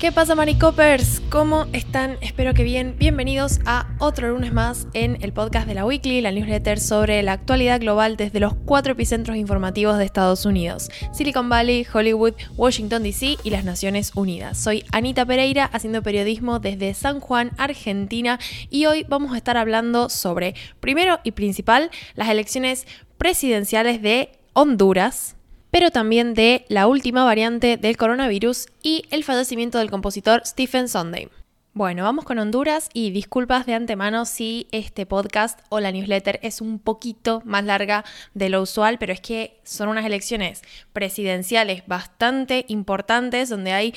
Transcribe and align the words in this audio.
¿Qué 0.00 0.12
pasa, 0.12 0.34
Maricopers? 0.34 1.20
¿Cómo 1.28 1.66
están? 1.74 2.16
Espero 2.22 2.54
que 2.54 2.64
bien. 2.64 2.96
Bienvenidos 2.98 3.60
a 3.66 3.86
otro 3.98 4.30
lunes 4.30 4.50
más 4.50 4.86
en 4.94 5.18
el 5.20 5.34
podcast 5.34 5.68
de 5.68 5.74
la 5.74 5.84
Weekly, 5.84 6.22
la 6.22 6.32
newsletter 6.32 6.80
sobre 6.80 7.22
la 7.22 7.32
actualidad 7.32 7.78
global 7.78 8.16
desde 8.16 8.40
los 8.40 8.54
cuatro 8.54 8.92
epicentros 8.92 9.36
informativos 9.36 9.98
de 9.98 10.06
Estados 10.06 10.46
Unidos: 10.46 10.88
Silicon 11.12 11.50
Valley, 11.50 11.86
Hollywood, 11.92 12.32
Washington 12.56 13.02
DC 13.02 13.36
y 13.44 13.50
las 13.50 13.66
Naciones 13.66 14.12
Unidas. 14.14 14.56
Soy 14.56 14.84
Anita 14.90 15.26
Pereira, 15.26 15.66
haciendo 15.66 16.02
periodismo 16.02 16.60
desde 16.60 16.94
San 16.94 17.20
Juan, 17.20 17.50
Argentina, 17.58 18.40
y 18.70 18.86
hoy 18.86 19.04
vamos 19.06 19.34
a 19.34 19.36
estar 19.36 19.58
hablando 19.58 20.08
sobre, 20.08 20.54
primero 20.80 21.20
y 21.24 21.32
principal, 21.32 21.90
las 22.14 22.30
elecciones 22.30 22.86
presidenciales 23.18 24.00
de 24.00 24.30
Honduras 24.54 25.36
pero 25.70 25.90
también 25.90 26.34
de 26.34 26.64
la 26.68 26.86
última 26.86 27.24
variante 27.24 27.76
del 27.76 27.96
coronavirus 27.96 28.66
y 28.82 29.04
el 29.10 29.24
fallecimiento 29.24 29.78
del 29.78 29.90
compositor 29.90 30.42
Stephen 30.44 30.88
Sunday. 30.88 31.28
Bueno, 31.72 32.02
vamos 32.02 32.24
con 32.24 32.40
Honduras 32.40 32.88
y 32.92 33.12
disculpas 33.12 33.64
de 33.64 33.74
antemano 33.74 34.24
si 34.24 34.66
este 34.72 35.06
podcast 35.06 35.60
o 35.68 35.78
la 35.78 35.92
newsletter 35.92 36.40
es 36.42 36.60
un 36.60 36.80
poquito 36.80 37.42
más 37.44 37.64
larga 37.64 38.04
de 38.34 38.48
lo 38.48 38.60
usual, 38.60 38.98
pero 38.98 39.12
es 39.12 39.20
que 39.20 39.60
son 39.62 39.88
unas 39.88 40.04
elecciones 40.04 40.62
presidenciales 40.92 41.86
bastante 41.86 42.64
importantes 42.66 43.48
donde 43.48 43.72
hay 43.72 43.94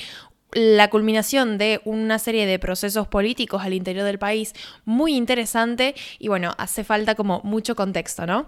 la 0.52 0.88
culminación 0.88 1.58
de 1.58 1.80
una 1.84 2.20
serie 2.20 2.46
de 2.46 2.60
procesos 2.60 3.08
políticos 3.08 3.62
al 3.64 3.74
interior 3.74 4.04
del 4.04 4.20
país 4.20 4.54
muy 4.84 5.16
interesante 5.16 5.96
y 6.20 6.28
bueno, 6.28 6.54
hace 6.58 6.84
falta 6.84 7.16
como 7.16 7.40
mucho 7.42 7.74
contexto, 7.74 8.24
¿no? 8.24 8.46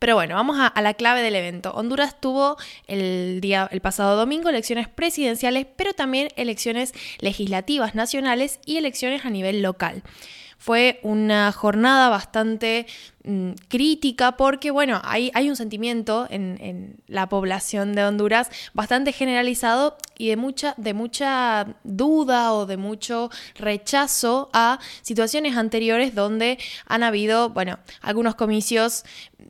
Pero 0.00 0.14
bueno, 0.14 0.34
vamos 0.34 0.56
a, 0.58 0.80
la 0.80 0.94
clave 0.94 1.20
del 1.20 1.34
evento. 1.36 1.72
Honduras 1.72 2.18
tuvo 2.18 2.56
el, 2.86 3.42
día, 3.42 3.68
el 3.70 3.82
pasado 3.82 4.16
domingo 4.16 4.48
elecciones 4.48 4.88
presidenciales, 4.88 5.66
pero 5.76 5.92
también 5.92 6.28
elecciones 6.36 6.94
legislativas 7.18 7.94
nacionales 7.94 8.60
y 8.64 8.78
elecciones 8.78 9.26
a 9.26 9.30
nivel 9.30 9.60
local. 9.60 10.02
Fue 10.60 11.00
una 11.02 11.52
jornada 11.52 12.10
bastante 12.10 12.86
mm, 13.24 13.52
crítica 13.68 14.36
porque, 14.36 14.70
bueno, 14.70 15.00
hay, 15.04 15.30
hay 15.32 15.48
un 15.48 15.56
sentimiento 15.56 16.26
en, 16.28 17.00
la 17.06 17.30
población 17.30 17.94
de 17.94 18.04
Honduras 18.04 18.50
bastante 18.74 19.12
generalizado 19.12 19.96
y 20.18 20.28
de 20.28 20.36
mucha, 20.36 20.74
de 20.76 20.92
mucha 20.92 21.76
duda 21.82 22.52
o 22.52 22.66
de 22.66 22.76
mucho 22.76 23.30
rechazo 23.54 24.50
a 24.52 24.80
situaciones 25.00 25.56
anteriores 25.56 26.14
donde 26.14 26.58
han 26.84 27.04
habido, 27.04 27.48
bueno, 27.48 27.78
algunos 28.02 28.34
comicios 28.34 29.06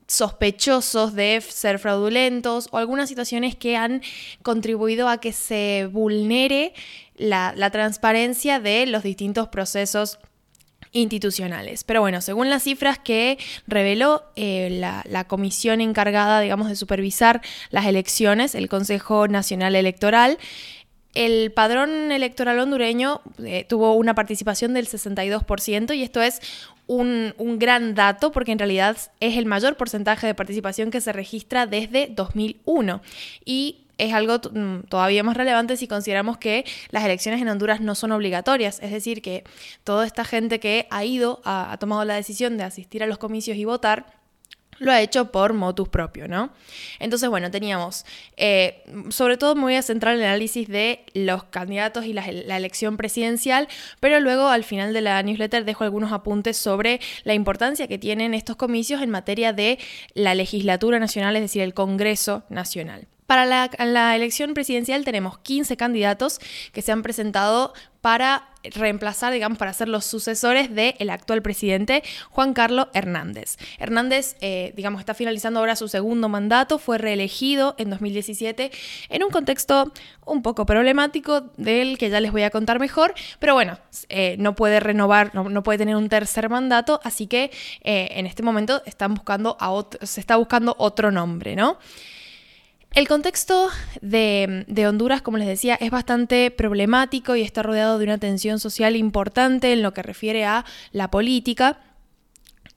sospechosos 0.07 1.15
de 1.15 1.41
ser 1.41 1.81
fraudulentos 1.81 2.69
o 2.71 2.79
algunas 2.79 3.09
situaciones 3.09 3.57
que 3.57 3.77
han 3.77 4.01
contribuido 4.43 5.09
a 5.09 5.19
que 5.19 5.33
se 5.33 5.89
vulnere 5.91 6.73
la, 7.17 7.53
la 7.57 7.71
transparencia 7.71 8.61
de 8.61 8.87
los 8.87 9.03
distintos 9.03 9.49
procesos 9.49 10.21
institucionales. 10.93 11.85
Pero 11.85 12.01
bueno, 12.01 12.21
según 12.21 12.51
las 12.51 12.65
cifras 12.65 12.99
que 12.99 13.39
reveló 13.67 14.25
eh, 14.37 14.69
la, 14.71 15.25
comisión 15.25 15.81
encargada, 15.81 16.41
digamos, 16.41 16.69
de 16.69 16.77
supervisar 16.77 17.41
las 17.71 17.87
elecciones, 17.87 18.55
el 18.55 18.69
Consejo 18.69 19.29
Nacional 19.29 19.77
Electoral, 19.77 20.39
el 21.15 21.53
padrón 21.53 22.13
electoral 22.13 22.59
hondureño 22.61 23.21
eh, 23.39 23.65
tuvo 23.69 23.95
una 23.95 24.15
participación 24.15 24.75
del 24.75 24.87
62% 24.87 25.97
y 25.97 26.03
esto 26.03 26.23
es 26.23 26.41
un, 26.87 27.59
gran 27.59 27.95
dato 27.95 28.33
porque 28.33 28.53
en 28.53 28.59
realidad 28.59 28.97
es 29.21 29.37
el 29.37 29.47
mayor 29.47 29.77
porcentaje 29.77 30.27
de 30.27 30.35
participación 30.35 30.91
que 30.91 31.01
se 31.01 31.13
registra 31.13 31.67
desde 31.67 32.09
2001. 32.09 33.01
Y 33.45 33.87
es 33.99 34.13
algo 34.13 34.39
mm, 34.39 34.89
todavía 34.89 35.23
más 35.23 35.37
relevante 35.37 35.77
si 35.77 35.87
consideramos 35.87 36.39
que 36.39 36.65
las 36.91 37.05
elecciones 37.05 37.41
en 37.43 37.49
Honduras 37.49 37.81
no 37.81 37.95
son 37.95 38.13
obligatorias, 38.13 38.81
es 38.83 38.91
decir, 38.91 39.23
que 39.23 39.45
toda 39.85 40.07
esta 40.07 40.25
gente 40.25 40.59
que 40.59 40.87
ha 40.91 41.05
ido, 41.05 41.41
ha, 41.45 41.77
tomado 41.79 42.05
la 42.05 42.15
decisión 42.15 42.57
de 42.57 42.65
asistir 42.65 43.03
a 43.03 43.07
los 43.07 43.19
comicios 43.19 43.57
y 43.57 43.65
votar, 43.65 44.07
lo 44.81 44.91
ha 44.91 45.01
hecho 45.01 45.31
por 45.31 45.53
motus 45.53 45.89
propio, 45.89 46.27
¿no? 46.27 46.51
Entonces, 46.99 47.29
bueno, 47.29 47.51
teníamos, 47.51 48.05
eh, 48.37 48.83
sobre 49.11 49.37
todo 49.37 49.55
me 49.55 49.63
voy 49.63 49.77
a 49.77 49.83
centrar 49.83 50.15
en 50.15 50.23
el 50.23 50.27
análisis 50.27 50.67
de 50.69 51.05
los 51.15 51.45
candidatos 51.45 52.07
y 52.07 52.13
la, 52.13 52.27
la, 52.33 52.57
elección 52.57 52.97
presidencial, 52.97 53.69
pero 54.01 54.21
luego 54.21 54.49
al 54.49 54.65
final 54.65 54.93
de 54.93 55.03
la 55.03 55.23
newsletter 55.23 55.65
dejo 55.65 55.85
algunos 55.85 56.13
apuntes 56.13 56.57
sobre 56.57 57.01
la 57.25 57.35
importancia 57.35 57.87
que 57.87 57.99
tienen 57.99 58.35
estos 58.35 58.57
comicios 58.57 59.03
en 59.03 59.11
materia 59.11 59.53
de 59.53 59.79
la 60.15 60.35
legislatura 60.35 60.99
nacional, 60.99 61.37
es 61.37 61.43
decir, 61.43 61.63
el 61.63 61.75
Congreso 61.75 62.43
Nacional. 62.49 63.07
Para 63.31 63.47
la, 63.47 64.17
elección 64.17 64.55
presidencial 64.55 65.05
tenemos 65.05 65.39
15 65.39 65.77
candidatos 65.77 66.41
que 66.73 66.83
se 66.83 66.91
han 66.91 67.03
presentado 67.03 67.73
para 68.01 68.51
reemplazar, 68.63 69.33
digamos, 69.33 69.59
para 69.59 69.73
ser 69.73 69.89
los 69.89 70.05
sucesores 70.05 70.75
del 70.75 71.11
actual 71.11 71.43
presidente 71.43 72.03
Juan 72.31 72.53
Carlos 72.53 72.89
Hernández. 72.93 73.57
Hernández, 73.79 74.37
eh, 74.41 74.73
digamos, 74.77 75.01
está 75.01 75.15
finalizando 75.15 75.61
ahora 75.61 75.77
su 75.77 75.89
segundo 75.89 76.29
mandato, 76.29 76.79
fue 76.79 76.99
reelegido 76.99 77.75
en 77.79 77.91
2017 77.91 78.71
en 79.09 79.25
un 79.25 79.31
contexto 79.31 79.93
un 80.27 80.43
poco 80.43 80.67
problemático 80.67 81.51
del 81.57 81.97
que 81.99 82.11
ya 82.11 82.21
les 82.21 82.33
voy 82.33 82.43
a 82.43 82.51
contar 82.51 82.79
mejor, 82.79 83.15
pero 83.39 83.55
bueno, 83.55 83.79
eh, 84.09 84.37
no 84.39 84.55
puede 84.55 84.81
renovar, 84.81 85.35
no, 85.35 85.63
puede 85.63 85.79
tener 85.79 85.97
un 85.97 86.09
tercer 86.09 86.49
mandato, 86.49 87.01
así 87.03 87.27
que 87.27 87.51
eh, 87.83 88.09
en 88.13 88.27
este 88.27 88.43
momento 88.43 88.83
están 88.85 89.15
buscando 89.15 89.57
se 90.03 90.21
está 90.21 90.37
buscando 90.37 90.75
otro 90.79 91.11
nombre, 91.11 91.57
¿no? 91.57 91.79
El 92.93 93.07
contexto 93.07 93.69
de, 94.01 94.87
Honduras, 94.89 95.23
como 95.23 95.39
les 95.39 95.47
decía, 95.47 95.77
es 95.77 95.91
bastante 95.91 96.51
problemático 96.51 97.37
y 97.37 97.43
está 97.43 97.63
rodeado 97.63 97.99
de 97.99 98.05
una 98.05 98.19
tensión 98.19 98.59
social 98.59 98.97
importante 98.97 99.73
en 99.73 99.83
lo 99.83 99.95
que 99.95 100.03
refiere 100.03 100.45
a 100.45 100.65
la 100.91 101.09
política. 101.09 101.79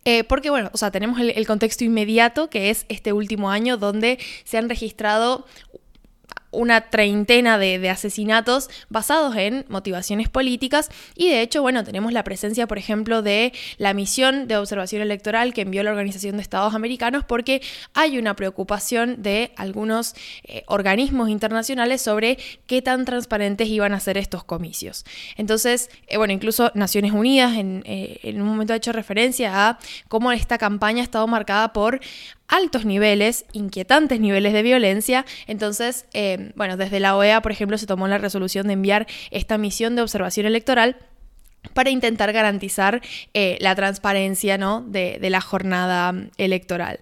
Eh, 0.06 0.24
porque, 0.24 0.52
bueno, 0.52 0.70
o 0.72 0.78
sea, 0.78 0.92
tenemos 0.92 1.20
el, 1.20 1.48
contexto 1.48 1.84
inmediato, 1.84 2.50
que 2.50 2.70
es 2.70 2.86
este 2.90 3.12
último 3.12 3.50
año, 3.50 3.78
donde 3.78 4.20
se 4.44 4.58
han 4.60 4.70
registrado 4.70 5.48
una 6.54 6.82
treintena 6.90 7.58
de, 7.58 7.90
asesinatos 7.90 8.70
basados 8.90 9.36
en 9.36 9.66
motivaciones 9.68 10.30
políticas 10.30 10.90
y 11.16 11.30
de 11.30 11.42
hecho, 11.42 11.62
bueno, 11.62 11.84
tenemos 11.84 12.14
la 12.14 12.24
presencia, 12.24 12.68
por 12.68 12.78
ejemplo, 12.78 13.22
de 13.22 13.54
la 13.78 13.94
misión 13.94 14.48
de 14.48 14.58
observación 14.58 15.02
electoral 15.02 15.54
que 15.54 15.62
envió 15.62 15.84
la 15.84 15.92
Organización 15.92 16.38
de 16.38 16.42
Estados 16.42 16.74
Americanos 16.74 17.24
porque 17.26 17.62
hay 17.94 18.18
una 18.18 18.36
preocupación 18.36 19.22
de 19.22 19.52
algunos 19.58 20.16
eh, 20.44 20.64
organismos 20.68 21.30
internacionales 21.30 22.02
sobre 22.02 22.38
qué 22.68 22.82
tan 22.82 23.06
transparentes 23.06 23.68
iban 23.68 23.94
a 23.94 24.00
ser 24.00 24.18
estos 24.18 24.44
comicios. 24.44 25.06
Entonces, 25.36 25.90
eh, 26.08 26.18
bueno, 26.18 26.34
incluso 26.34 26.72
Naciones 26.74 27.12
Unidas 27.12 27.58
en, 27.58 27.84
eh, 27.86 28.20
en 28.24 28.42
un 28.42 28.48
momento 28.48 28.74
ha 28.74 28.78
hecho 28.78 28.92
referencia 28.92 29.68
a 29.70 29.80
cómo 30.08 30.32
esta 30.32 30.58
campaña 30.58 31.02
ha 31.02 31.04
estado 31.04 31.28
marcada 31.28 31.74
por 31.74 32.00
altos 32.54 32.86
niveles, 32.86 33.46
inquietantes 33.52 34.20
niveles 34.20 34.54
de 34.54 34.62
violencia. 34.62 35.26
Entonces, 35.48 36.06
eh, 36.14 36.52
bueno, 36.56 36.78
desde 36.78 37.00
la 37.00 37.18
OEA, 37.18 37.42
por 37.42 37.52
ejemplo, 37.52 37.80
se 37.80 37.88
tomó 37.88 38.08
la 38.08 38.20
resolución 38.20 38.68
de 38.68 38.74
enviar 38.74 39.08
esta 39.32 39.58
misión 39.58 39.96
de 39.96 40.04
observación 40.04 40.46
electoral 40.46 40.98
para 41.74 41.90
intentar 41.90 42.32
garantizar 42.32 43.02
eh, 43.34 43.58
la 43.60 43.74
transparencia 43.74 44.60
¿no? 44.60 44.82
de, 44.82 45.18
de, 45.20 45.30
la 45.32 45.42
jornada 45.42 46.14
electoral. 46.38 47.00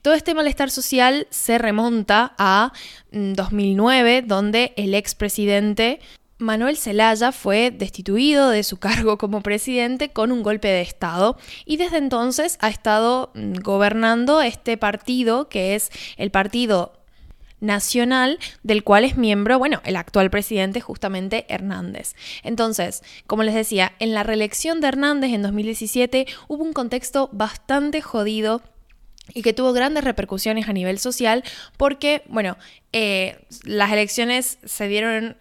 Todo 0.00 0.14
este 0.14 0.34
malestar 0.34 0.70
social 0.70 1.26
se 1.30 1.58
remonta 1.58 2.32
a 2.38 2.72
2009, 3.10 4.22
mm, 4.22 4.26
donde 4.26 4.72
el 4.76 4.94
expresidente 4.94 6.00
Manuel 6.38 6.76
Zelaya 6.76 7.30
fue 7.30 7.70
destituido 7.70 8.50
de 8.50 8.62
su 8.62 8.76
cargo 8.78 9.18
como 9.18 9.42
presidente 9.42 10.10
con 10.10 10.32
un 10.32 10.42
golpe 10.42 10.68
de 10.68 10.80
Estado 10.80 11.36
y 11.64 11.76
desde 11.76 11.98
entonces 11.98 12.58
ha 12.60 12.68
estado 12.68 13.30
mm, 13.34 13.54
gobernando 13.62 14.42
este 14.42 14.76
partido 14.76 15.48
que 15.48 15.74
es 15.74 15.90
el 16.16 16.30
Partido 16.30 16.92
Nacional 17.60 18.38
del 18.62 18.84
cual 18.84 19.04
es 19.04 19.16
miembro, 19.16 19.58
bueno, 19.58 19.80
el 19.84 19.96
actual 19.96 20.28
presidente 20.28 20.80
justamente 20.80 21.46
Hernández. 21.48 22.14
Entonces, 22.42 23.02
como 23.26 23.42
les 23.42 23.54
decía, 23.54 23.92
en 24.00 24.12
la 24.12 24.22
reelección 24.22 24.80
de 24.80 24.88
Hernández 24.88 25.32
en 25.32 25.42
2017 25.42 26.26
hubo 26.48 26.62
un 26.62 26.74
contexto 26.74 27.30
bastante 27.32 28.02
jodido 28.02 28.60
y 29.32 29.42
que 29.42 29.54
tuvo 29.54 29.72
grandes 29.72 30.04
repercusiones 30.04 30.68
a 30.68 30.72
nivel 30.72 30.98
social 30.98 31.42
porque, 31.76 32.22
bueno, 32.26 32.56
eh, 32.96 33.44
las 33.64 33.90
elecciones 33.90 34.58
se 34.64 34.86
dieron 34.86 35.36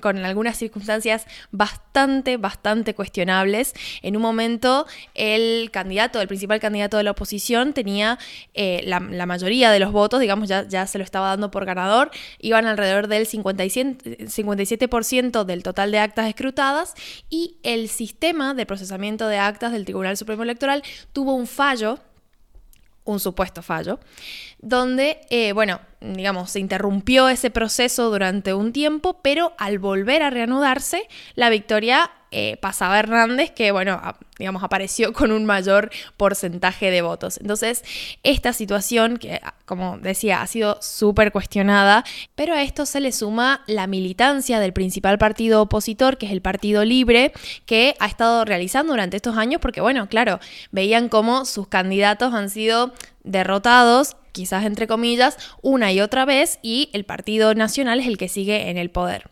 con 0.00 0.16
algunas 0.24 0.56
circunstancias 0.56 1.26
bastante, 1.50 2.38
bastante 2.38 2.94
cuestionables. 2.94 3.74
En 4.00 4.16
un 4.16 4.22
momento 4.22 4.86
el 5.14 5.70
candidato, 5.72 6.22
el 6.22 6.28
principal 6.28 6.58
candidato 6.58 6.96
de 6.96 7.02
la 7.02 7.10
oposición 7.10 7.74
tenía 7.74 8.18
eh, 8.54 8.80
la, 8.86 9.00
mayoría 9.00 9.70
de 9.70 9.78
los 9.78 9.92
votos, 9.92 10.20
digamos, 10.20 10.48
ya, 10.48 10.66
ya 10.66 10.86
se 10.86 10.96
lo 10.96 11.04
estaba 11.04 11.28
dando 11.28 11.50
por 11.50 11.66
ganador, 11.66 12.10
iban 12.38 12.64
alrededor 12.64 13.08
del 13.08 13.26
57% 13.26 15.44
del 15.44 15.62
total 15.62 15.92
de 15.92 15.98
actas 15.98 16.28
escrutadas 16.28 16.94
y 17.28 17.58
el 17.62 17.90
sistema 17.90 18.54
de 18.54 18.64
procesamiento 18.64 19.28
de 19.28 19.36
actas 19.36 19.72
del 19.72 19.84
Tribunal 19.84 20.16
Supremo 20.16 20.44
Electoral 20.44 20.82
tuvo 21.12 21.34
un 21.34 21.46
fallo 21.46 21.98
un 23.04 23.20
supuesto 23.20 23.62
fallo, 23.62 23.98
donde, 24.58 25.20
eh, 25.30 25.52
bueno, 25.52 25.80
digamos, 26.00 26.50
se 26.50 26.60
interrumpió 26.60 27.28
ese 27.28 27.50
proceso 27.50 28.10
durante 28.10 28.54
un 28.54 28.72
tiempo, 28.72 29.20
pero 29.22 29.52
al 29.58 29.78
volver 29.78 30.22
a 30.22 30.30
reanudarse, 30.30 31.08
la 31.34 31.50
victoria 31.50 32.10
eh, 32.30 32.56
pasaba 32.58 32.98
Hernández, 32.98 33.50
que, 33.50 33.72
bueno, 33.72 34.00
digamos, 34.38 34.62
apareció 34.62 35.12
con 35.14 35.32
un 35.32 35.44
mayor 35.46 35.90
porcentaje 36.16 36.90
de 36.90 37.02
votos. 37.02 37.38
Entonces, 37.40 37.84
esta 38.22 38.52
situación, 38.52 39.16
que, 39.16 39.40
como 39.64 39.98
decía, 39.98 40.42
ha 40.42 40.46
sido 40.46 40.78
súper 40.80 41.32
cuestionada, 41.32 42.04
pero 42.34 42.54
a 42.54 42.62
esto 42.62 42.86
se 42.86 43.00
le 43.00 43.12
suma 43.12 43.62
la 43.66 43.86
militancia 43.86 44.60
del 44.60 44.72
principal 44.72 45.18
partido 45.18 45.62
opositor, 45.62 46.18
que 46.18 46.26
es 46.26 46.32
el 46.32 46.42
Partido 46.42 46.84
Libre, 46.84 47.32
que 47.66 47.94
ha 47.98 48.06
estado 48.06 48.44
realizando 48.44 48.92
durante 48.92 49.16
estos 49.16 49.36
años, 49.36 49.60
porque, 49.60 49.80
bueno, 49.80 50.08
claro, 50.08 50.40
veían 50.70 51.08
cómo 51.08 51.44
sus 51.44 51.68
candidatos 51.68 52.34
han 52.34 52.50
sido 52.50 52.92
derrotados 53.24 54.16
quizás 54.32 54.64
entre 54.64 54.86
comillas, 54.86 55.36
una 55.60 55.92
y 55.92 56.00
otra 56.00 56.24
vez 56.24 56.60
y 56.62 56.88
el 56.92 57.04
Partido 57.04 57.54
Nacional 57.54 58.00
es 58.00 58.06
el 58.06 58.16
que 58.16 58.28
sigue 58.28 58.70
en 58.70 58.78
el 58.78 58.90
poder. 58.90 59.28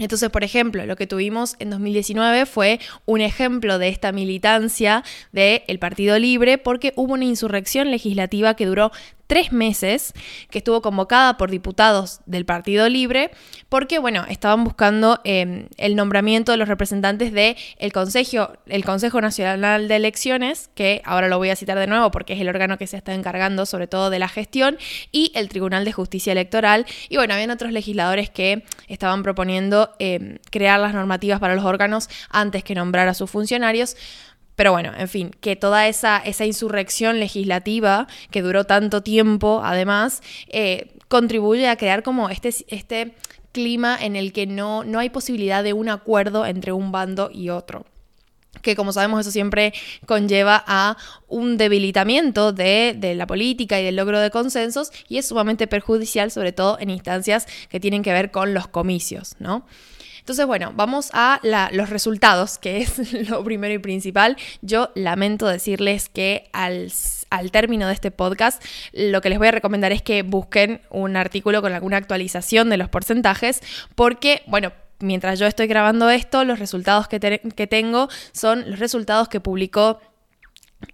Entonces, 0.00 0.30
por 0.30 0.42
ejemplo, 0.42 0.84
lo 0.86 0.96
que 0.96 1.06
tuvimos 1.06 1.54
en 1.58 1.70
2019 1.70 2.46
fue 2.46 2.80
un 3.06 3.20
ejemplo 3.20 3.78
de 3.78 3.88
esta 3.88 4.10
militancia 4.12 5.04
del 5.30 5.78
Partido 5.78 6.18
Libre 6.18 6.58
porque 6.58 6.92
hubo 6.96 7.12
una 7.12 7.26
insurrección 7.26 7.90
legislativa 7.90 8.54
que 8.54 8.66
duró 8.66 8.90
tres 9.30 9.52
meses, 9.52 10.12
que 10.50 10.58
estuvo 10.58 10.82
convocada 10.82 11.36
por 11.36 11.52
diputados 11.52 12.20
del 12.26 12.44
Partido 12.44 12.88
Libre, 12.88 13.30
porque, 13.68 14.00
bueno, 14.00 14.24
estaban 14.28 14.64
buscando 14.64 15.20
em, 15.22 15.68
el 15.76 15.94
nombramiento 15.94 16.50
de 16.50 16.58
los 16.58 16.66
representantes 16.66 17.32
del 17.32 17.54
el 17.78 17.92
Consejo, 17.92 18.50
el 18.66 18.84
Consejo 18.84 19.20
Nacional 19.20 19.86
de 19.86 19.94
Elecciones, 19.94 20.68
que 20.74 21.00
ahora 21.04 21.28
lo 21.28 21.38
voy 21.38 21.50
a 21.50 21.54
citar 21.54 21.78
de 21.78 21.86
nuevo 21.86 22.10
porque 22.10 22.32
es 22.32 22.40
el 22.40 22.48
órgano 22.48 22.76
que 22.76 22.88
se 22.88 22.96
está 22.96 23.14
encargando 23.14 23.66
sobre 23.66 23.86
todo 23.86 24.10
de 24.10 24.18
la 24.18 24.26
gestión, 24.26 24.76
y 25.12 25.30
el 25.36 25.48
Tribunal 25.48 25.84
de 25.84 25.92
Justicia 25.92 26.32
Electoral. 26.32 26.84
Y 27.08 27.16
bueno, 27.16 27.32
habían 27.32 27.52
otros 27.52 27.70
legisladores 27.70 28.30
que 28.30 28.64
estaban 28.88 29.22
proponiendo 29.22 29.92
em, 30.00 30.38
crear 30.50 30.80
las 30.80 30.92
normativas 30.92 31.38
para 31.38 31.54
los 31.54 31.64
órganos 31.64 32.08
antes 32.30 32.64
que 32.64 32.74
nombrar 32.74 33.06
a 33.06 33.14
sus 33.14 33.30
funcionarios. 33.30 33.96
Pero 34.60 34.72
bueno, 34.72 34.92
en 34.94 35.08
fin, 35.08 35.30
que 35.40 35.56
toda 35.56 35.88
esa, 35.88 36.18
esa 36.18 36.44
insurrección 36.44 37.18
legislativa 37.18 38.06
que 38.30 38.42
duró 38.42 38.64
tanto 38.64 39.02
tiempo, 39.02 39.62
además, 39.64 40.20
eh, 40.48 40.92
contribuye 41.08 41.66
a 41.66 41.76
crear 41.76 42.02
como 42.02 42.28
este, 42.28 42.50
este 42.68 43.14
clima 43.52 43.96
en 43.98 44.16
el 44.16 44.34
que 44.34 44.46
no, 44.46 44.84
no 44.84 44.98
hay 44.98 45.08
posibilidad 45.08 45.64
de 45.64 45.72
un 45.72 45.88
acuerdo 45.88 46.44
entre 46.44 46.72
un 46.72 46.92
bando 46.92 47.30
y 47.32 47.48
otro 47.48 47.86
que 48.60 48.76
como 48.76 48.92
sabemos 48.92 49.20
eso 49.20 49.30
siempre 49.30 49.72
conlleva 50.04 50.62
a 50.66 50.98
un 51.26 51.56
debilitamiento 51.56 52.52
de, 52.52 52.94
de, 52.98 53.14
la 53.14 53.26
política 53.26 53.80
y 53.80 53.84
del 53.84 53.96
logro 53.96 54.20
de 54.20 54.30
consensos 54.30 54.92
y 55.08 55.16
es 55.16 55.26
sumamente 55.26 55.68
perjudicial 55.68 56.30
sobre 56.30 56.52
todo 56.52 56.76
en 56.80 56.90
instancias 56.90 57.46
que 57.70 57.80
tienen 57.80 58.02
que 58.02 58.12
ver 58.12 58.30
con 58.30 58.52
los 58.52 58.68
comicios, 58.68 59.36
¿no? 59.38 59.64
Entonces, 60.30 60.46
bueno, 60.46 60.72
vamos 60.76 61.10
a 61.12 61.40
los 61.72 61.90
resultados, 61.90 62.58
que 62.58 62.82
es 62.82 63.12
lo 63.28 63.42
primero 63.42 63.74
y 63.74 63.78
principal. 63.78 64.36
Yo 64.62 64.90
lamento 64.94 65.48
decirles 65.48 66.08
que 66.08 66.48
al, 66.52 66.92
al 67.30 67.50
término 67.50 67.88
de 67.88 67.94
este 67.94 68.12
podcast, 68.12 68.62
lo 68.92 69.22
que 69.22 69.28
les 69.28 69.38
voy 69.38 69.48
a 69.48 69.50
recomendar 69.50 69.90
es 69.90 70.02
que 70.02 70.22
busquen 70.22 70.82
un 70.88 71.16
artículo 71.16 71.60
con 71.62 71.72
alguna 71.72 71.96
actualización 71.96 72.70
de 72.70 72.76
los 72.76 72.88
porcentajes, 72.88 73.60
porque, 73.96 74.44
bueno, 74.46 74.70
mientras 75.00 75.40
yo 75.40 75.46
estoy 75.46 75.66
grabando 75.66 76.10
esto, 76.10 76.44
los 76.44 76.60
resultados 76.60 77.08
que, 77.08 77.18
que 77.18 77.66
tengo 77.66 78.08
son 78.30 78.70
los 78.70 78.78
resultados 78.78 79.28
que 79.28 79.40
publicó 79.40 79.98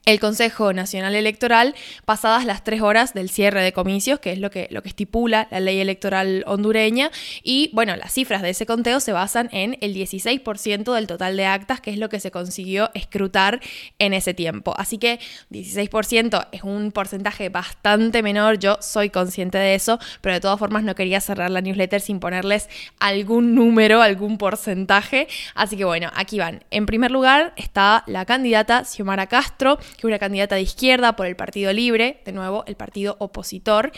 el 0.05 0.21
Consejo 0.21 0.73
Nacional 0.73 1.17
Electoral 1.17 1.75
pasadas 2.05 2.45
las 2.45 2.63
tres 2.63 2.81
horas 2.81 3.13
del 3.13 3.29
cierre 3.29 3.63
de 3.63 3.73
comicios, 3.73 4.21
que 4.21 4.33
es 4.33 4.39
lo 4.39 4.51
que, 4.51 4.69
lo 4.71 4.83
que 4.83 4.89
estipula 4.89 5.49
la 5.51 5.59
ley 5.59 5.81
electoral 5.81 6.45
hondureña. 6.47 7.11
Y 7.43 7.71
bueno, 7.73 7.97
las 7.97 8.13
cifras 8.13 8.43
de 8.43 8.51
ese 8.51 8.67
conteo 8.67 9.01
se 9.01 9.13
basan 9.13 9.49
en 9.51 9.77
el 9.81 9.95
16% 9.95 10.95
del 10.95 11.07
total 11.09 11.37
de 11.37 11.47
actas, 11.47 11.81
que 11.81 11.91
es 11.91 11.99
lo 11.99 12.09
que 12.09 12.21
se 12.21 12.31
consiguió 12.31 12.91
escrutar 12.95 13.61
en 13.99 14.15
ese 14.15 14.33
tiempo. 14.33 14.75
Así 14.79 14.99
que 14.99 15.19
16% 15.51 16.49
es 16.53 16.63
un 16.63 16.93
porcentaje 16.93 17.49
bastante 17.49 18.23
menor, 18.23 18.59
yo 18.59 18.79
soy 18.81 19.11
consciente 19.11 19.59
de 19.59 19.75
eso, 19.75 19.99
pero 20.21 20.35
de 20.35 20.41
todas 20.41 20.59
formas 20.59 20.85
no 20.85 20.95
quería 20.95 21.21
cerrar 21.21 21.51
la 21.51 21.61
newsletter 21.61 22.01
sin 22.01 22.21
ponerles 22.21 22.69
algún 23.01 23.57
número, 23.57 24.03
algún 24.03 24.39
porcentaje. 24.39 25.27
Así 25.55 25.77
que 25.77 25.85
bueno, 25.85 26.13
aquí 26.15 26.39
van. 26.39 26.63
En 26.71 26.87
primer 26.87 27.11
lugar 27.11 27.53
está 27.57 28.05
la 28.07 28.25
candidata 28.25 28.85
Xiomara 28.85 29.27
Castro 29.27 29.76
que 29.79 29.99
es 29.99 30.05
una 30.05 30.19
candidata 30.19 30.57
de 30.57 30.63
izquierda 30.63 31.17
por 31.17 31.27
el 31.27 31.37
Partido 31.37 31.73
Libre, 31.73 32.21
de 32.25 32.33
nuevo, 32.33 32.65
el 32.67 32.77
partido 32.77 33.17
opositor, 33.19 33.93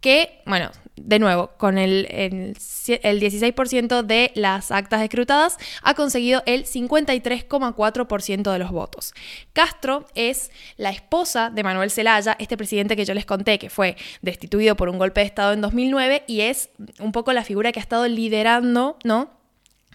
que, 0.00 0.42
bueno, 0.46 0.70
de 0.96 1.18
nuevo, 1.18 1.50
con 1.56 1.76
el, 1.76 2.06
el, 2.10 2.54
16% 2.54 4.02
de 4.02 4.30
las 4.34 4.70
actas 4.70 5.02
escrutadas, 5.02 5.58
ha 5.82 5.94
conseguido 5.94 6.42
el 6.46 6.64
53,4% 6.64 8.52
de 8.52 8.58
los 8.58 8.70
votos. 8.70 9.12
Castro 9.52 10.06
es 10.14 10.50
la 10.76 10.90
esposa 10.90 11.50
de 11.50 11.64
Manuel 11.64 11.90
Zelaya, 11.90 12.36
este 12.38 12.56
presidente 12.56 12.94
que 12.96 13.04
yo 13.04 13.14
les 13.14 13.26
conté 13.26 13.58
que 13.58 13.70
fue 13.70 13.96
destituido 14.22 14.76
por 14.76 14.88
un 14.88 14.98
golpe 14.98 15.20
de 15.20 15.26
Estado 15.26 15.52
en 15.52 15.60
2009 15.60 16.22
y 16.26 16.42
es 16.42 16.70
un 17.00 17.10
poco 17.12 17.32
la 17.32 17.42
figura 17.44 17.72
que 17.72 17.80
ha 17.80 17.82
estado 17.82 18.06
liderando, 18.06 18.98
¿no? 19.04 19.37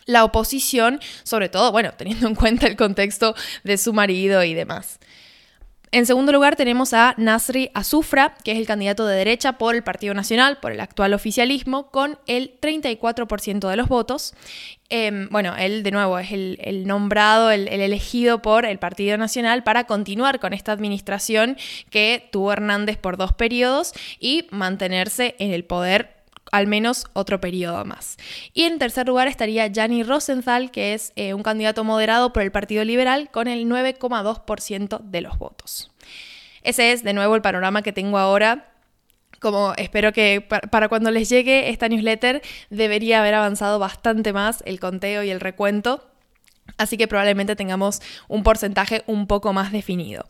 La 0.05 0.23
oposición, 0.23 0.99
sobre 1.23 1.49
todo, 1.49 1.71
bueno, 1.71 1.91
teniendo 1.97 2.27
en 2.27 2.35
cuenta 2.35 2.67
el 2.67 2.75
contexto 2.75 3.35
de 3.63 3.77
su 3.77 3.93
marido 3.93 4.43
y 4.43 4.53
demás. 4.53 4.99
En 5.93 6.07
segundo 6.07 6.31
lugar 6.31 6.55
tenemos 6.55 6.91
a 6.93 7.13
Nasri 7.17 7.69
Azufra, 7.75 8.33
que 8.43 8.53
es 8.53 8.57
el 8.57 8.65
candidato 8.65 9.05
de 9.05 9.15
derecha 9.15 9.59
por 9.59 9.75
el 9.75 9.83
Partido 9.83 10.15
Nacional, 10.15 10.57
por 10.59 10.71
el 10.71 10.79
actual 10.79 11.13
oficialismo, 11.13 11.91
con 11.91 12.17
el 12.25 12.59
34% 12.59 13.69
de 13.69 13.75
los 13.75 13.87
votos. 13.89 14.33
Em, 14.89 15.29
bueno, 15.29 15.55
él 15.55 15.83
de 15.83 15.91
nuevo 15.91 16.17
es 16.17 16.31
el, 16.31 16.87
nombrado, 16.87 17.51
el, 17.51 17.67
elegido 17.67 18.41
por 18.41 18.65
el 18.65 18.79
Partido 18.79 19.19
Nacional 19.19 19.61
para 19.61 19.83
continuar 19.83 20.39
con 20.39 20.53
esta 20.53 20.71
administración 20.71 21.57
que 21.91 22.27
tuvo 22.31 22.51
Hernández 22.51 22.97
por 22.97 23.15
dos 23.15 23.33
periodos 23.33 23.93
y 24.19 24.47
mantenerse 24.49 25.35
en 25.37 25.51
el 25.51 25.63
poder 25.63 26.22
al 26.53 26.67
menos 26.67 27.05
otro 27.13 27.41
periodo 27.41 27.83
más. 27.83 28.15
Y 28.53 28.65
en 28.65 28.77
tercer 28.77 29.07
lugar 29.07 29.27
estaría 29.27 29.65
Gianni 29.67 30.03
Rosenthal, 30.03 30.69
que 30.69 30.93
es 30.93 31.11
eh, 31.15 31.33
un 31.33 31.41
candidato 31.41 31.83
moderado 31.83 32.31
por 32.31 32.43
el 32.43 32.51
Partido 32.51 32.83
Liberal 32.85 33.31
con 33.31 33.47
el 33.47 33.65
9,2% 33.65 34.99
de 34.99 35.21
los 35.21 35.39
votos. 35.39 35.91
Ese 36.61 36.91
es 36.91 37.03
de 37.03 37.13
nuevo 37.13 37.35
el 37.35 37.41
panorama 37.41 37.81
que 37.81 37.91
tengo 37.91 38.19
ahora 38.19 38.69
como 39.39 39.73
espero 39.77 40.13
que 40.13 40.41
para 40.41 40.87
cuando 40.87 41.09
les 41.11 41.27
llegue 41.27 41.69
esta 41.69 41.89
newsletter 41.89 42.41
debería 42.69 43.19
haber 43.19 43.33
avanzado 43.33 43.77
bastante 43.79 44.31
más 44.31 44.63
el 44.65 44.79
conteo 44.79 45.23
y 45.23 45.31
el 45.31 45.41
recuento, 45.41 46.07
así 46.77 46.97
que 46.97 47.09
probablemente 47.09 47.57
tengamos 47.57 48.01
un 48.29 48.43
porcentaje 48.43 49.03
un 49.05 49.27
poco 49.27 49.51
más 49.51 49.71
definido. 49.73 50.29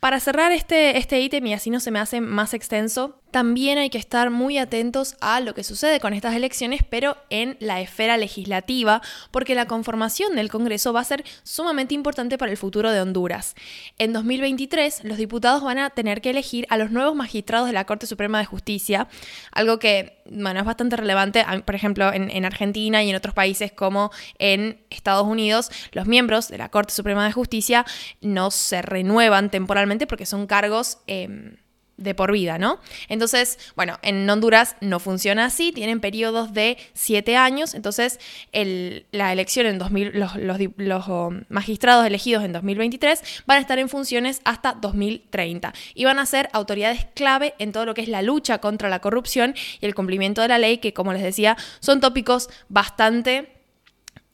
Para 0.00 0.18
cerrar 0.18 0.50
este, 0.50 0.98
este 0.98 1.20
ítem 1.20 1.46
y 1.48 1.52
así 1.52 1.68
no 1.68 1.78
se 1.78 1.90
me 1.90 1.98
hace 1.98 2.20
más 2.20 2.54
extenso, 2.54 3.21
también 3.32 3.78
hay 3.78 3.90
que 3.90 3.98
estar 3.98 4.30
muy 4.30 4.58
atentos 4.58 5.16
a 5.20 5.40
lo 5.40 5.54
que 5.54 5.64
sucede 5.64 5.98
con 6.00 6.12
estas 6.12 6.36
elecciones, 6.36 6.82
pero 6.88 7.16
en 7.30 7.56
la 7.60 7.80
esfera 7.80 8.16
legislativa, 8.18 9.02
porque 9.30 9.54
la 9.54 9.66
conformación 9.66 10.36
del 10.36 10.50
Congreso 10.50 10.92
va 10.92 11.00
a 11.00 11.04
ser 11.04 11.24
sumamente 11.42 11.94
importante 11.94 12.38
para 12.38 12.52
el 12.52 12.58
futuro 12.58 12.92
de 12.92 13.00
Honduras. 13.00 13.54
En 13.98 14.12
2023, 14.12 15.04
los 15.04 15.16
diputados 15.16 15.62
van 15.62 15.78
a 15.78 15.90
tener 15.90 16.20
que 16.20 16.30
elegir 16.30 16.66
a 16.68 16.76
los 16.76 16.90
nuevos 16.90 17.16
magistrados 17.16 17.66
de 17.66 17.72
la 17.72 17.86
Corte 17.86 18.06
Suprema 18.06 18.38
de 18.38 18.44
Justicia, 18.44 19.08
algo 19.50 19.78
que 19.78 20.22
bueno, 20.30 20.60
es 20.60 20.66
bastante 20.66 20.96
relevante, 20.96 21.44
por 21.64 21.74
ejemplo, 21.74 22.12
en, 22.12 22.44
Argentina 22.44 23.02
y 23.02 23.10
en 23.10 23.16
otros 23.16 23.34
países 23.34 23.72
como 23.72 24.10
en 24.38 24.84
Estados 24.90 25.26
Unidos, 25.26 25.70
los 25.92 26.06
miembros 26.06 26.48
de 26.48 26.58
la 26.58 26.68
Corte 26.68 26.92
Suprema 26.92 27.24
de 27.24 27.32
Justicia 27.32 27.86
no 28.20 28.50
se 28.50 28.82
renuevan 28.82 29.50
temporalmente 29.50 30.06
porque 30.06 30.26
son 30.26 30.46
cargos... 30.46 30.98
Em, 31.06 31.61
de 32.02 32.14
por 32.14 32.32
vida, 32.32 32.58
¿no? 32.58 32.80
Entonces, 33.08 33.58
bueno, 33.76 33.98
en 34.02 34.28
Honduras 34.28 34.76
no 34.80 35.00
funciona 35.00 35.46
así, 35.46 35.72
tienen 35.72 36.00
periodos 36.00 36.52
de 36.52 36.78
siete 36.94 37.36
años, 37.36 37.74
entonces 37.74 38.18
la 38.52 39.32
elección 39.32 39.66
en 39.66 39.78
2000, 39.78 40.18
los, 40.18 40.36
los, 40.76 41.08
um, 41.08 41.42
magistrados 41.48 42.06
elegidos 42.06 42.44
en 42.44 42.52
2023 42.52 43.22
van 43.46 43.58
a 43.58 43.60
estar 43.60 43.78
en 43.78 43.88
funciones 43.88 44.40
hasta 44.44 44.72
2030 44.72 45.72
y 45.94 46.04
van 46.04 46.18
a 46.18 46.26
ser 46.26 46.48
autoridades 46.52 47.06
clave 47.14 47.54
en 47.58 47.72
todo 47.72 47.86
lo 47.86 47.94
que 47.94 48.02
es 48.02 48.08
la 48.08 48.22
lucha 48.22 48.58
contra 48.58 48.88
la 48.88 49.00
corrupción 49.00 49.54
y 49.80 49.86
el 49.86 49.94
cumplimiento 49.94 50.42
de 50.42 50.48
la 50.48 50.58
ley, 50.58 50.78
que 50.78 50.92
como 50.92 51.12
les 51.12 51.22
decía, 51.22 51.56
son 51.80 52.00
tópicos 52.00 52.48
bastante... 52.68 53.52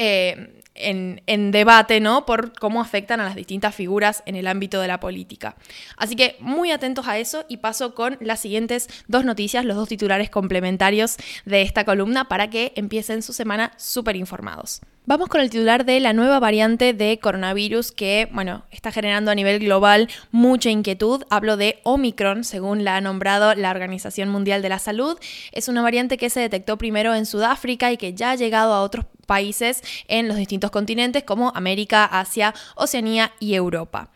Eh, 0.00 0.57
en, 0.78 1.50
debate, 1.50 2.00
¿no? 2.00 2.26
Por 2.26 2.52
cómo 2.58 2.80
afectan 2.80 3.20
a 3.20 3.24
las 3.24 3.34
distintas 3.34 3.74
figuras 3.74 4.22
en 4.26 4.36
el 4.36 4.46
ámbito 4.46 4.80
de 4.80 4.88
la 4.88 5.00
política. 5.00 5.56
Así 5.96 6.16
que 6.16 6.36
muy 6.40 6.70
atentos 6.70 7.06
a 7.06 7.18
eso 7.18 7.44
y 7.48 7.58
paso 7.58 7.94
con 7.94 8.16
las 8.20 8.40
siguientes 8.40 8.88
dos 9.06 9.24
noticias, 9.24 9.64
los 9.64 9.76
dos 9.76 9.88
titulares 9.88 10.30
complementarios 10.30 11.16
de 11.44 11.62
esta 11.62 11.84
columna 11.84 12.28
para 12.28 12.50
que 12.50 12.72
empiecen 12.76 13.22
su 13.22 13.32
semana 13.32 13.72
súper 13.76 14.16
informados. 14.16 14.80
Vamos 15.08 15.30
con 15.30 15.40
el 15.40 15.48
titular 15.48 15.86
de 15.86 16.00
la 16.00 16.12
nueva 16.12 16.38
variante 16.38 16.92
de 16.92 17.18
coronavirus 17.18 17.92
que, 17.92 18.28
bueno, 18.30 18.66
está 18.70 18.92
generando 18.92 19.30
a 19.30 19.34
nivel 19.34 19.58
global 19.58 20.06
mucha 20.32 20.68
inquietud. 20.68 21.24
Hablo 21.30 21.56
de 21.56 21.78
Omicron, 21.82 22.44
según 22.44 22.84
la 22.84 22.96
ha 22.96 23.00
nombrado 23.00 23.54
la 23.54 23.70
Organización 23.70 24.28
Mundial 24.28 24.60
de 24.60 24.68
la 24.68 24.78
Salud. 24.78 25.18
Es 25.52 25.68
una 25.68 25.80
variante 25.80 26.18
que 26.18 26.28
se 26.28 26.40
detectó 26.40 26.76
primero 26.76 27.14
en 27.14 27.24
Sudáfrica 27.24 27.90
y 27.90 27.96
que 27.96 28.12
ya 28.12 28.32
ha 28.32 28.34
llegado 28.34 28.74
a 28.74 28.82
otros 28.82 29.06
países 29.24 29.82
en 30.08 30.28
los 30.28 30.36
distintos 30.36 30.70
continentes 30.70 31.24
como 31.24 31.52
América, 31.54 32.04
Asia, 32.04 32.52
Oceanía 32.76 33.32
y 33.40 33.54
Europa. 33.54 34.10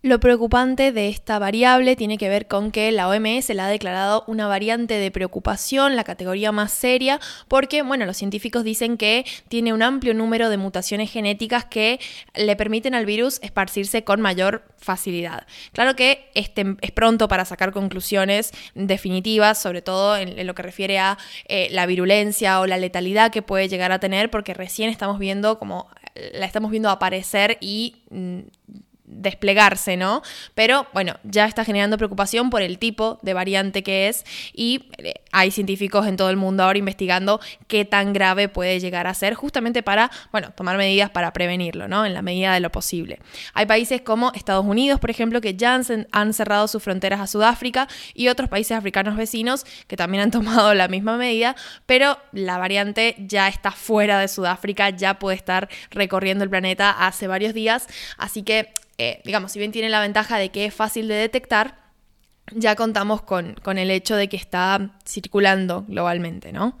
Lo 0.00 0.20
preocupante 0.20 0.92
de 0.92 1.08
esta 1.08 1.40
variable 1.40 1.96
tiene 1.96 2.18
que 2.18 2.28
ver 2.28 2.46
con 2.46 2.70
que 2.70 2.92
la 2.92 3.08
OMS 3.08 3.48
la 3.48 3.66
ha 3.66 3.68
declarado 3.68 4.22
una 4.28 4.46
variante 4.46 4.94
de 4.94 5.10
preocupación, 5.10 5.96
la 5.96 6.04
categoría 6.04 6.52
más 6.52 6.70
seria, 6.70 7.18
porque 7.48 7.82
bueno, 7.82 8.06
los 8.06 8.16
científicos 8.16 8.62
dicen 8.62 8.96
que 8.96 9.24
tiene 9.48 9.72
un 9.72 9.82
amplio 9.82 10.14
número 10.14 10.50
de 10.50 10.56
mutaciones 10.56 11.10
genéticas 11.10 11.64
que 11.64 11.98
le 12.36 12.54
permiten 12.54 12.94
al 12.94 13.06
virus 13.06 13.40
esparcirse 13.42 14.04
con 14.04 14.20
mayor 14.20 14.62
facilidad. 14.76 15.48
Claro 15.72 15.96
que 15.96 16.30
este, 16.34 16.76
es 16.80 16.92
pronto 16.92 17.26
para 17.26 17.44
sacar 17.44 17.72
conclusiones 17.72 18.52
definitivas, 18.76 19.60
sobre 19.60 19.82
todo 19.82 20.16
en, 20.16 20.46
lo 20.46 20.54
que 20.54 20.62
refiere 20.62 21.00
a 21.00 21.18
eh, 21.48 21.66
la 21.72 21.86
virulencia 21.86 22.60
o 22.60 22.66
la 22.66 22.76
letalidad 22.76 23.32
que 23.32 23.42
puede 23.42 23.68
llegar 23.68 23.90
a 23.90 23.98
tener, 23.98 24.30
porque 24.30 24.54
recién 24.54 24.90
estamos 24.90 25.18
viendo 25.18 25.58
como 25.58 25.88
la 26.32 26.46
estamos 26.46 26.70
viendo 26.70 26.90
aparecer 26.90 27.58
y 27.60 27.96
mm, 28.10 28.40
desplegarse, 29.08 29.96
¿no? 29.96 30.22
Pero 30.54 30.86
bueno, 30.92 31.14
ya 31.24 31.46
está 31.46 31.64
generando 31.64 31.96
preocupación 31.96 32.50
por 32.50 32.62
el 32.62 32.78
tipo 32.78 33.18
de 33.22 33.34
variante 33.34 33.82
que 33.82 34.08
es 34.08 34.24
y 34.52 34.90
eh, 34.98 35.14
hay 35.32 35.50
científicos 35.50 36.06
en 36.06 36.16
todo 36.16 36.30
el 36.30 36.36
mundo 36.36 36.62
ahora 36.62 36.78
investigando 36.78 37.40
qué 37.66 37.84
tan 37.84 38.12
grave 38.12 38.48
puede 38.48 38.80
llegar 38.80 39.06
a 39.06 39.14
ser 39.14 39.34
justamente 39.34 39.82
para, 39.82 40.10
bueno, 40.32 40.52
tomar 40.52 40.76
medidas 40.76 41.10
para 41.10 41.32
prevenirlo, 41.32 41.88
¿no? 41.88 42.04
En 42.04 42.14
la 42.14 42.22
medida 42.22 42.52
de 42.54 42.60
lo 42.60 42.70
posible. 42.70 43.20
Hay 43.54 43.66
países 43.66 44.00
como 44.02 44.32
Estados 44.34 44.64
Unidos, 44.64 45.00
por 45.00 45.10
ejemplo, 45.10 45.40
que 45.40 45.54
ya 45.54 45.80
han 46.12 46.34
cerrado 46.34 46.68
sus 46.68 46.82
fronteras 46.82 47.20
a 47.20 47.26
Sudáfrica 47.26 47.88
y 48.14 48.28
otros 48.28 48.48
países 48.48 48.76
africanos 48.76 49.16
vecinos 49.16 49.64
que 49.86 49.96
también 49.96 50.22
han 50.22 50.30
tomado 50.38 50.74
la 50.74 50.88
misma 50.88 51.16
medida, 51.16 51.56
pero 51.86 52.18
la 52.32 52.58
variante 52.58 53.16
ya 53.18 53.48
está 53.48 53.70
fuera 53.70 54.20
de 54.20 54.28
Sudáfrica, 54.28 54.90
ya 54.90 55.18
puede 55.18 55.36
estar 55.36 55.68
recorriendo 55.90 56.44
el 56.44 56.50
planeta 56.50 56.90
hace 56.90 57.26
varios 57.26 57.54
días, 57.54 57.86
así 58.16 58.42
que 58.42 58.72
eh, 58.98 59.22
digamos, 59.24 59.52
si 59.52 59.58
bien 59.58 59.72
tiene 59.72 59.88
la 59.88 60.00
ventaja 60.00 60.38
de 60.38 60.50
que 60.50 60.66
es 60.66 60.74
fácil 60.74 61.08
de 61.08 61.14
detectar, 61.14 61.78
ya 62.52 62.74
contamos 62.76 63.22
con, 63.22 63.54
con 63.62 63.78
el 63.78 63.90
hecho 63.90 64.16
de 64.16 64.28
que 64.28 64.36
está 64.36 64.96
circulando 65.06 65.84
globalmente, 65.88 66.52
¿no? 66.52 66.78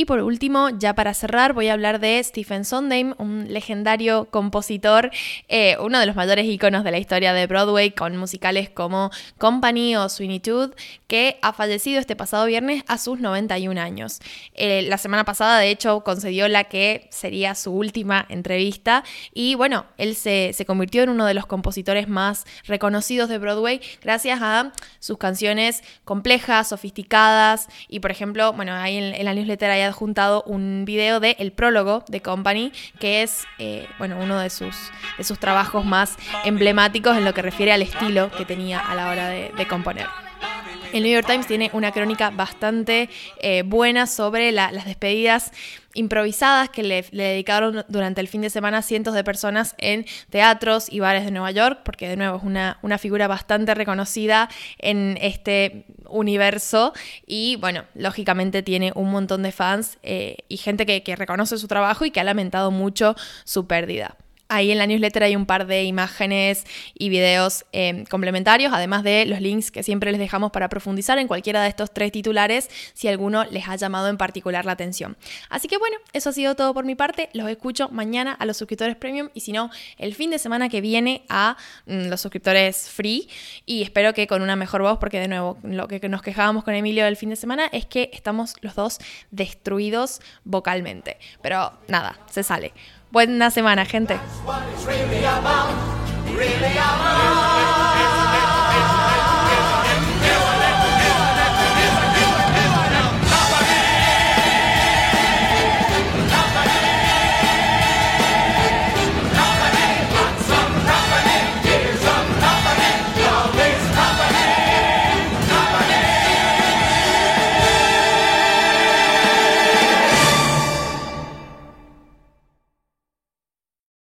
Y 0.00 0.06
por 0.06 0.20
último, 0.20 0.70
ya 0.70 0.94
para 0.94 1.12
cerrar, 1.12 1.52
voy 1.52 1.68
a 1.68 1.74
hablar 1.74 2.00
de 2.00 2.24
Stephen 2.24 2.64
Sondheim, 2.64 3.12
un 3.18 3.52
legendario 3.52 4.30
compositor, 4.30 5.10
eh, 5.50 5.76
uno 5.78 6.00
de 6.00 6.06
los 6.06 6.16
mayores 6.16 6.46
iconos 6.46 6.84
de 6.84 6.90
la 6.90 6.96
historia 6.96 7.34
de 7.34 7.46
Broadway, 7.46 7.90
con 7.90 8.16
musicales 8.16 8.70
como 8.70 9.10
Company 9.36 9.96
o 9.96 10.08
Sweeney 10.08 10.40
Todd, 10.40 10.70
que 11.06 11.38
ha 11.42 11.52
fallecido 11.52 12.00
este 12.00 12.16
pasado 12.16 12.46
viernes 12.46 12.82
a 12.86 12.96
sus 12.96 13.20
91 13.20 13.78
años. 13.78 14.20
Eh, 14.54 14.86
la 14.88 14.96
semana 14.96 15.26
pasada, 15.26 15.58
de 15.58 15.68
hecho, 15.68 16.00
concedió 16.00 16.48
la 16.48 16.64
que 16.64 17.06
sería 17.10 17.54
su 17.54 17.70
última 17.70 18.24
entrevista 18.30 19.04
y 19.34 19.54
bueno, 19.54 19.84
él 19.98 20.14
se, 20.14 20.54
convirtió 20.66 21.02
en 21.02 21.10
uno 21.10 21.26
de 21.26 21.34
los 21.34 21.44
compositores 21.44 22.08
más 22.08 22.46
reconocidos 22.64 23.28
de 23.28 23.36
Broadway 23.36 23.82
gracias 24.00 24.38
a 24.40 24.72
sus 24.98 25.18
canciones 25.18 25.82
complejas, 26.06 26.70
sofisticadas 26.70 27.68
y 27.86 28.00
por 28.00 28.10
ejemplo, 28.10 28.54
bueno, 28.54 28.72
ahí 28.72 28.96
en, 28.96 29.14
en 29.14 29.24
la 29.26 29.34
newsletter 29.34 29.70
hay 29.70 29.89
juntado 29.92 30.42
un 30.46 30.84
video 30.84 31.20
de 31.20 31.36
el 31.38 31.52
prólogo 31.52 32.04
de 32.08 32.20
Company, 32.20 32.72
que 32.98 33.22
es 33.22 33.44
eh, 33.58 33.86
bueno, 33.98 34.18
uno 34.20 34.38
de 34.38 34.50
sus, 34.50 34.76
de 35.18 35.24
sus 35.24 35.38
trabajos 35.38 35.84
más 35.84 36.16
emblemáticos 36.44 37.16
en 37.16 37.24
lo 37.24 37.34
que 37.34 37.42
refiere 37.42 37.72
al 37.72 37.82
estilo 37.82 38.30
que 38.30 38.44
tenía 38.44 38.78
a 38.78 38.94
la 38.94 39.10
hora 39.10 39.28
de, 39.28 39.66
componer. 39.68 40.06
El 40.92 41.04
New 41.04 41.12
York 41.12 41.26
Times 41.26 41.46
tiene 41.46 41.70
una 41.72 41.92
crónica 41.92 42.30
bastante 42.30 43.08
eh, 43.38 43.62
buena 43.64 44.06
sobre 44.06 44.50
las 44.50 44.84
despedidas 44.84 45.52
improvisadas 45.94 46.68
que 46.68 46.82
le, 46.82 47.02
dedicaron 47.10 47.84
durante 47.88 48.20
el 48.20 48.28
fin 48.28 48.42
de 48.42 48.50
semana 48.50 48.82
cientos 48.82 49.14
de 49.14 49.24
personas 49.24 49.74
en 49.78 50.06
teatros 50.30 50.90
y 50.90 51.00
bares 51.00 51.24
de 51.24 51.30
Nueva 51.30 51.50
York, 51.50 51.80
porque 51.84 52.08
de 52.08 52.16
nuevo 52.16 52.38
es 52.38 52.42
una, 52.42 52.78
una 52.82 52.98
figura 52.98 53.28
bastante 53.28 53.74
reconocida 53.74 54.48
en 54.78 55.18
este 55.20 55.84
universo 56.10 56.92
y 57.26 57.56
bueno, 57.56 57.84
lógicamente 57.94 58.62
tiene 58.62 58.92
un 58.94 59.10
montón 59.10 59.42
de 59.42 59.52
fans 59.52 59.98
eh, 60.02 60.38
y 60.48 60.56
gente 60.56 60.86
que, 60.86 61.02
que 61.02 61.16
reconoce 61.16 61.58
su 61.58 61.68
trabajo 61.68 62.04
y 62.04 62.10
que 62.10 62.20
ha 62.20 62.24
lamentado 62.24 62.70
mucho 62.70 63.14
su 63.44 63.66
pérdida. 63.66 64.16
Ahí 64.52 64.72
en 64.72 64.78
la 64.78 64.86
newsletter 64.88 65.22
hay 65.22 65.36
un 65.36 65.46
par 65.46 65.68
de 65.68 65.84
imágenes 65.84 66.64
y 66.98 67.08
videos 67.08 67.64
em, 67.70 68.04
complementarios, 68.04 68.72
además 68.72 69.04
de 69.04 69.24
los 69.24 69.40
links 69.40 69.70
que 69.70 69.84
siempre 69.84 70.10
les 70.10 70.18
dejamos 70.18 70.50
para 70.50 70.68
profundizar 70.68 71.18
en 71.18 71.28
cualquiera 71.28 71.62
de 71.62 71.68
estos 71.68 71.94
tres 71.94 72.10
titulares 72.10 72.68
si 72.92 73.06
alguno 73.06 73.44
les 73.44 73.68
ha 73.68 73.76
llamado 73.76 74.08
en 74.08 74.16
particular 74.16 74.64
la 74.64 74.72
atención. 74.72 75.16
Así 75.50 75.68
que 75.68 75.78
bueno, 75.78 75.96
eso 76.12 76.30
ha 76.30 76.32
sido 76.32 76.56
todo 76.56 76.74
por 76.74 76.84
mi 76.84 76.96
parte. 76.96 77.30
Los 77.32 77.48
escucho 77.48 77.90
mañana 77.90 78.32
a 78.32 78.44
los 78.44 78.56
suscriptores 78.56 78.96
premium 78.96 79.28
y 79.34 79.40
si 79.42 79.52
no, 79.52 79.70
el 79.98 80.16
fin 80.16 80.30
de 80.30 80.40
semana 80.40 80.68
que 80.68 80.80
viene 80.80 81.22
a 81.28 81.56
mm, 81.86 82.08
los 82.08 82.20
suscriptores 82.20 82.90
free 82.90 83.28
y 83.66 83.82
espero 83.82 84.14
que 84.14 84.26
con 84.26 84.42
una 84.42 84.56
mejor 84.56 84.82
voz 84.82 84.98
porque 84.98 85.20
de 85.20 85.28
nuevo 85.28 85.58
lo 85.62 85.86
que 85.86 86.00
nos 86.08 86.22
quejábamos 86.22 86.64
con 86.64 86.74
Emilio 86.74 87.06
el 87.06 87.16
fin 87.16 87.30
de 87.30 87.36
semana 87.36 87.68
es 87.70 87.86
que 87.86 88.10
estamos 88.12 88.56
los 88.62 88.74
dos 88.74 88.98
destruidos 89.30 90.20
vocalmente. 90.42 91.18
Pero 91.40 91.72
nada, 91.86 92.18
se 92.28 92.42
sale. 92.42 92.72
Buena 93.10 93.50
semana, 93.50 93.84
gente. 93.84 94.14